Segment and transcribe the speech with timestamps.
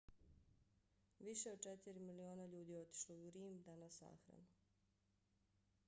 [1.27, 4.45] više od četiri miliona ljudi otišlo je u rim da na sahranu